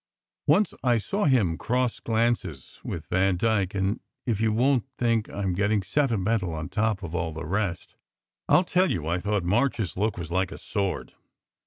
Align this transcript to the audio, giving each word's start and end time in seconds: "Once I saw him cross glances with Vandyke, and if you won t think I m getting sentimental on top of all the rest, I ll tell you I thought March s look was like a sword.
"Once 0.47 0.73
I 0.83 0.97
saw 0.97 1.25
him 1.25 1.59
cross 1.59 1.99
glances 1.99 2.79
with 2.83 3.05
Vandyke, 3.09 3.75
and 3.75 3.99
if 4.25 4.41
you 4.41 4.51
won 4.51 4.79
t 4.79 4.87
think 4.97 5.29
I 5.29 5.43
m 5.43 5.53
getting 5.53 5.83
sentimental 5.83 6.55
on 6.55 6.69
top 6.69 7.03
of 7.03 7.13
all 7.13 7.33
the 7.33 7.45
rest, 7.45 7.93
I 8.49 8.57
ll 8.57 8.63
tell 8.63 8.89
you 8.89 9.05
I 9.05 9.19
thought 9.19 9.43
March 9.43 9.79
s 9.79 9.95
look 9.95 10.17
was 10.17 10.31
like 10.31 10.51
a 10.51 10.57
sword. 10.57 11.13